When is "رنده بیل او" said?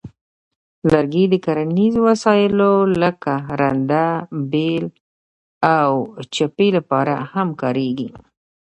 3.59-5.91